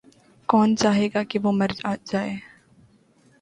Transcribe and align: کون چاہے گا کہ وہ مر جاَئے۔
کون 0.49 0.69
چاہے 0.77 1.07
گا 1.13 1.23
کہ 1.29 1.39
وہ 1.43 1.51
مر 1.51 1.71
جاَئے۔ 2.11 2.33